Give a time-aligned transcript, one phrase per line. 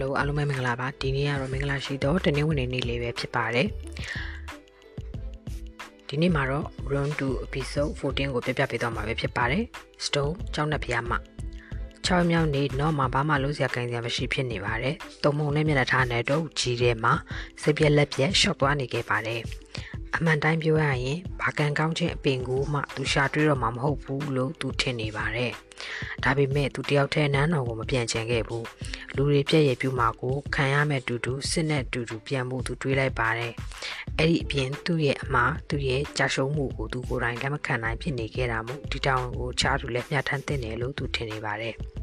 [0.00, 3.68] Hello အားလုံးပဲမင်္ဂလာပါဒီနေ့ကတော့မင်္ဂလာရှိတော့တနင်္ဂနွေနေ့လေးပဲဖြစ်ပါတယ်
[6.08, 9.62] ဒီနေ့မှာတော့ Run to episode 14ကိုပြပြပေးသွားမှာပဲဖြစ်ပါတယ်
[10.04, 11.16] Stone ကျောင်းနှစ်ဖျားမှ
[11.76, 14.94] 6မြောက်နေ့တော့မှဘာမှလို့စရာကိန်းစရာမရှိဖြစ်နေပါတယ်
[15.24, 17.14] တုံမုံနဲ့မျက်နှာထားနဲ့တော့ကြီးထဲမှာ
[17.62, 19.40] စိတ်ပြက်လက်ပြက်ရှော့သွားနေခဲ့ပါတယ်
[20.16, 25.52] အမှန်တိုင်းပြောရရင်ဘာကန်ကောင်းခြင်းအပင်ကိုမှသူရှာတွေ့တော့မှမဟုတ်ဘူးလို့သူထင်နေပါတယ်။
[26.24, 28.64] ဒါပေမဲ့သူတယောက်တည်းနန်းတော်ကိုမပြန်ချင်ခဲ့ဘူး။
[29.14, 33.52] လူတွေပြည့်ရပြူမှာကိုခံရမဲ့တူတူစစ်နဲ့တူတူပြန်ဖို့သူတွေးလိုက်ပါတယ်။
[34.18, 41.76] အဲ့ဒီအပြင်သူ့ရဲ့အမှားသူ့ရဲ့ကြာရှုံးမှုကိုသူကိုယ်တိုင်လက်မခံနိုင်ဖြစ်နေခဲ့တာမို့ဒီတောင်ကိုချားသူလည်းမျှထမ်းတင်တယ်လို့သူထင်နေပါတယ်။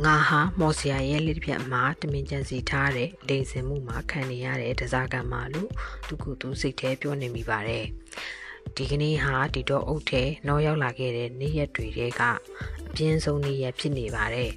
[0.00, 5.70] ငါဟာမော်စရာရဲ့လက်တစ်ပြက်မှာတမင်ကြံစီထားတဲ့လိန်စင်မှုမှာခံနေရတဲ့တစားကံမှာလို့
[6.06, 7.84] သူကသူစိတ်ထဲပြောနေမိပါတယ်
[8.76, 12.22] ဒီကနေ့ဟာဒီတော့အုတ်ထဲနောက်ရောက်လာခဲ့တဲ့နေ့ရက်တွေတဲက
[12.88, 14.50] အပြင်းဆုံးနေ့ရက်ဖြစ်နေပါတယ်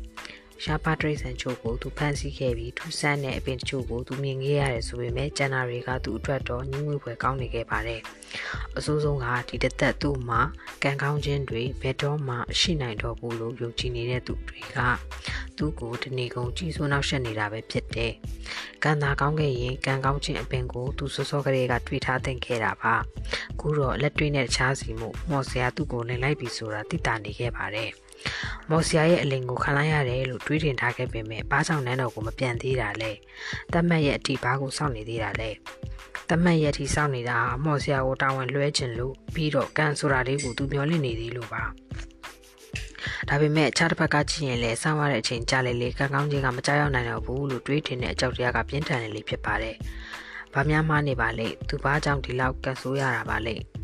[0.64, 8.02] ရှာပါတရိတ်ဆန်ချို့ကိုသူဖန်ဆီးခဲ့ပြီးထူးဆန်းတဲ့အပင်တချို့ကိုသူမြင်ခဲ့ရတယ်ဆိုပေမဲ့ကျန်နာတွေကသူ့အတွက်တော့ညှိငွေဖွယ်ကောင်းနေခဲ့ပါတယ်။
[8.78, 10.42] အဆိုးဆုံးကဒီတသက်သူ့မှာ
[10.84, 14.78] ကံကောင်းခြင်းတွေဘယ်တော့မှရှိနိုင်တော့ဘူးလို့ယုံကြည်နေတဲ့သူတွေက
[15.58, 18.14] သူ့ကိုတနေကုန်ကြီးစိုးနောက်ရှက်နေတာပဲဖြစ်တယ်။
[18.84, 22.96] ကံသာကောင်းခဲ့ရင်ကံကောင်းခြင်းအပင်ကိုသူစောစောကလေးကတွေ့ထားသင့်ခဲ့တာပါ။
[23.60, 27.92] ခုတော့လက်တွေ့နဲ့တခြားစီမှုမော်စရာသူ့ကိုလင်လိုက်ပြီဆိုတာသိတာနေခဲ့ပါတယ်။
[28.70, 33.12] မော်ဆီယာရဲ့အလင်ကိုခံလိုက်ရတယ်လို့တွေးတင်ထားခဲ့ပေမဲ့ဘာကြောင့်နန်းတော်ကိုမပြန်သေးတာလဲ
[33.74, 35.50] တတ်မှတ်ရဲ့အထိဘာကိုစောင့်နေသေးတာလဲ
[36.30, 41.64] တတ်မှတ်ရဲ့အထိစောင့်နေတာမော်ဆီယာကိုတာဝန်လွှဲခြင်းလို့ပြီးတော့ကန်ဆိုတာလေးကိုသူမျောလင့်နေသေးလို့ပါ
[43.30, 49.76] ဒါပေမဲ့အခြားတစ်ဖက်ကကြည့်ရင်လည်းစောင့်ရတဲ့အချိန်ကြာလေလေကံကောင်းခြင်းကမကြောက်ရောက်နိုင်တော့ဘူးလို့တွေးတင်တဲ့အကြောက်တရားကပြင်းထန်နေလေဖြစ်ပါတယ်။
[50.54, 53.58] ဘာများမှနေပါလေသူဘာကြောင့်ဒီလောက်ကန်ဆိုးရတာပါလေ။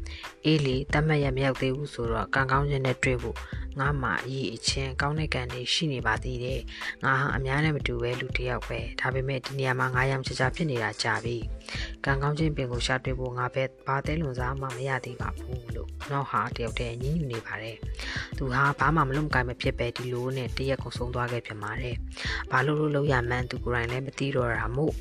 [0.46, 3.38] အေးလေတတ်မှတ်ရမရောက်သေးဘူးဆိုတော့ကံကောင်းခြင်းနဲ့တွေ့ဖို့
[3.80, 6.62] ငါမှအရေးအချင်းကောင်းတဲ့ကံတွေရှိနေပါသေးတယ်
[7.04, 11.38] ငါဟာအများနဲ့မတူပဲလူတစ်ယောက်ပဲဒါပေမဲ့ဒီနေရာမှာငါရောင်ချာချာဖြစ်နေတာကြာပြီ
[12.06, 17.78] ကံကောင်းခြင်းပင်ကိုရှာတွေ့ဖို့ငါပဲဘာသေးလွန်စားမှမရသေးပါဘူးလို့နောက်ဟာတယောက်တည်းညှဉ်းညူနေပါတယ်
[18.38, 21.96] သူဟာဘာမှမလုပ်မကိုင်မဖြစ်ပဲဒီလိုနဲ့တရက်ကုန်ဆုံးသွားခဲ့ပြန်ပါတယ်
[22.52, 24.94] ဘာလို့လို့လောက်ရမှန်းသူကိုယ်တိုင်လည်းမသိတော့တာမို့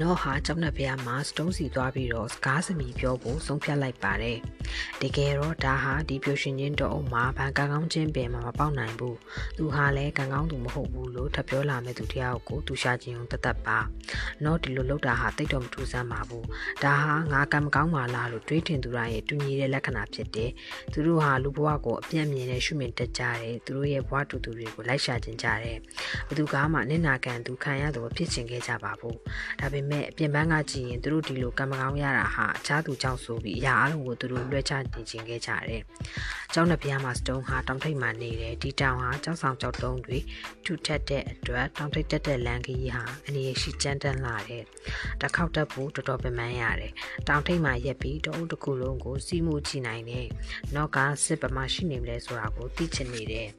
[0.00, 4.38] နော်ဟာကျောင်းနှက်ဖျားမှာစတုံးစီသွားပြီးတော့စကားစမီပြောဖို့ဆုံးဖြတ်လိုက်ပါတယ်။
[5.02, 9.16] တကယ်တော့ဒါဟာဒီပျော်ရွှင်ခြင်းတော့မှာဘန်ကန်ကောင်းခြင်းပင်မှာမပေါက်နိုင်ဘူး။
[9.56, 13.78] သူဟာလည်းကန်ကောင်းသူမဟုတ်ဘူးလို့ထပ်ပြောလာမဲ့သူတယောက်ကိုသူရှာခြင်းုံတသက်ပါ။
[14.44, 16.44] နော်ဒီလိုလုပ်တာဟာတိတ်တော့မထူးဆန်းပါဘူး။
[16.84, 20.50] ဒါဟာငါကံမကောင်းပါလားလို့တွေးထင်သူတိုင်းရဲ့တူညီတဲ့လက္ခဏာဖြစ်တယ်။
[20.92, 25.78] သူတို့ဟာလူဘဝကိုအပြည့်မြင်နဲ့ရှုမြင်တတ်ကြတယ်။သူတို့ရဲ့ဘဝတူတူတွေကိုလိုက်ရှာခြင်းကြတယ်။
[26.28, 29.16] ဘသူကမှနင့်နာခံသူခံရသူဖြစ်ချင်ခဲ့ကြပါဘူး။
[29.60, 35.82] ဒါပေမဲ့အပြင်ပန်းကကြည့်ရင်သူတို့ဒီလိုကံမကောင်းရတာဟာအခြားသူကြောင့်ဆိုပြီးအရာအလုံးကိုသူတို့လွှဲချနေခြင်းခဲ့ကြတယ်။
[36.54, 40.18] ကျောင်းနှစ်ပြားမှာစတုံးဟာတောင်ထိပ်မှာနေတယ်ဒီတောင်ဟာကျောင်းဆောင်ကျောက်တုံးတွေ
[40.64, 44.64] ထူထက်တဲ့အတွက်တောင်ထိပ်တက်တဲ့လမ်းကြီးဟာအနေရရှိကျန်းတန်းလာတယ်။
[45.20, 46.92] တစ်ခေါက်တက်ဖို့တော်တော်ပင်ပန်းရတယ်။
[47.28, 50.26] တောင်ထိပ်မှာရက်ပြီးတအုပ်တစ်ခုလုံးကိုစီးမှုကြည့်နိုင်တယ်။
[50.74, 53.50] နောက်ကစစ်ပမာရှိနေမလဲဆိုတာကိုသိချင်နေတယ်။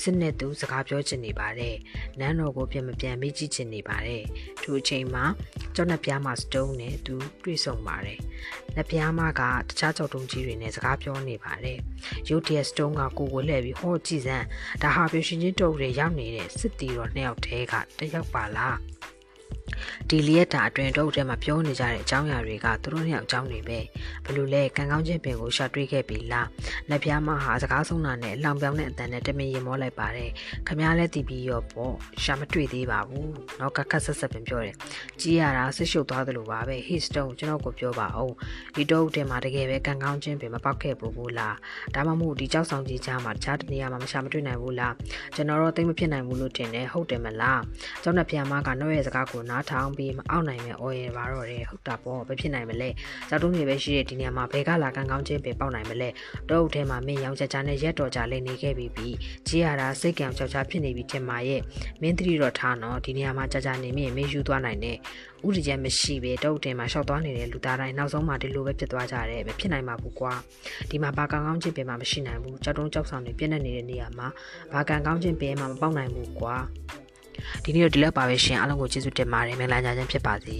[0.00, 1.76] စစ်နဲ့သူစကားပြောချင်နေပါတယ်
[2.20, 4.24] နန်းတော်ကိုပြန်မပြန်မေးကြည့်ချင်နေပါတယ်
[4.62, 5.24] သူအချိန်မှာ
[5.74, 7.14] ကျောင်းနှစ်ပြားမှာစတုံးနဲ့သူ
[7.44, 8.18] တွေ့ဆုံပါတယ်
[8.74, 11.78] နှစ်ပြားမကတခြားကြောက်တုံးကြီးတွေနဲ့စကားပြောနေပါတယ်
[12.28, 14.46] ရုတ်တရက်စတုံးကကိုကိုလှည့်ပြီးဟောကြည့်စမ်း
[14.82, 18.76] ဒါဟာပြရှင်ချင်းတုပ်တွေရောက်နေတဲ့စစ်တီတော်နှစ်ယောက်တည်းကတယောက်ပါလား
[20.10, 23.78] ဒီလျက်တာအတွင်တော့ထဲမှာပြောနေကြတဲ့အကြောင်းအရာတွေကသူတို့နှစ်ယောက်အကြောင်းတွေပဲ
[24.24, 26.48] ဘလို့လဲကံကောင်းခြင်းပင်ကိုရှာတွေ့ခဲ့ပြီလား
[26.90, 30.30] လက်ပြားမဟာစကားဆုံးတာနဲ့လောင်ပြောင်းတဲ့အတန်နဲ့တမင်ရင်မောလိုက်ပါတယ်
[30.68, 34.74] ခမားလဲတီးပြီးရောပေါ့ရှာမတွေ့သေးပါဘူးနောက်ကခက်ဆက်ဆက်ပင်ပြောတယ်
[35.20, 38.34] ကြီးရတာဆစ်ရှုပ်သွားသလိုပါပဲ hit stone ကျွန်တော်ကိုပြောပါအောင်
[38.74, 41.56] ဒီတော့ထဲမှာတကယ်ပဲကံကောင်းခြင်းပင်မပေါက်ခဲ့ဘူးဘူးလား
[41.94, 44.94] ဒါမှမဟုတ်ဒီကြောက်ဆောင်ကြီးချားမှာတခြားတနေရာမှာမရှာမတွေ့နိုင်ဘူးလား
[45.34, 47.62] ကျွန်တော်တော့သိမဖြစ်နိုင်ဘူးလို့ထင်တယ်ဟုတ်တယ်မလား
[48.02, 52.88] ကျောင်းနဲ့ပြန်မကနှုတ်ရဲ့စကားကိုနားထောင်ပြီးမအောင်နိုင်မဲ့အော်ရပါတော့တယ်ဟုတ်တာပေါ့ဘယ်ဖြစ်နိုင်မလဲ
[53.28, 56.08] ကြောက်တုံးတွေပဲရှိတဲ့ဒီနေရာမှာဘယ်ကလာကံကောင်းခြင်းပဲပေါက်နိုင်မလဲ
[56.50, 59.08] တော့ဦးထဲမှာမင်းရောင်ချာချာနဲ့ရက်တော်ကြလေးနေခဲ့ပြီးပြီ
[59.46, 61.60] ကြီးရတာစိတ်ကံချောက်ချာဖြစ်နေပြီတင်မာရဲ့
[62.02, 64.96] မင်းသတိတော့ထားနော်ဒီနေရာမှာကြာကြာနေမြင်မင်းယူသွားနိုင်တယ်
[65.46, 70.32] ဥဒိချက်မရှိပဲတုတ်တင်မှာရှောက်သွားနေတဲ့လူသားတိုင်းနောက်ဆုံးမှဒီလိုပဲဖြစ်သွားကြတယ်ပဲဖြစ်နိုင်မှာဘူးကွာ
[70.90, 74.28] ဒီမှာဘာကံကောင်းခြင်းပင်မှမရှိနိုင်ဘူးကြောက်တုံးကြောက်ဆောင်နေပြည့်နေနေတဲ့နေရာမှာ
[74.72, 76.56] ဘာကံကောင်းခြင်းပင်မှမပေါက်နိုင်ဘူးကွာ
[77.64, 80.58] ဒီနေ့တော့ဒီလောက်ပါပဲရှင်အားလုံးကိုကျေးဇူးတင်ပါတယ်မင်္ဂလာညချမ်းဖြစ်ပါစေ